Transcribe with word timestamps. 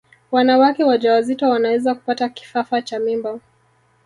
wanawake 0.31 0.83
wajawazito 0.83 1.49
wanaweza 1.49 1.95
kupata 1.95 2.29
kifafa 2.29 2.81
cha 2.81 2.99
mimba 2.99 3.39